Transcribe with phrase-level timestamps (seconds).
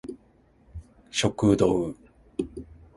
[1.11, 1.93] 食堂